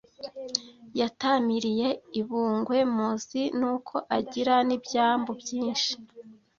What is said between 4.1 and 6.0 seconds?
agira n’ibyambu byinshi